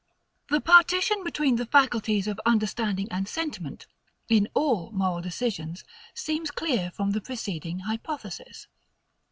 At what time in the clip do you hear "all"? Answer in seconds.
4.55-4.91